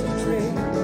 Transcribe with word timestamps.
just 0.00 0.22
a 0.22 0.24
dream. 0.24 0.79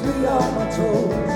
me 0.00 0.26
on 0.26 0.54
my 0.54 0.70
toes. 0.70 1.35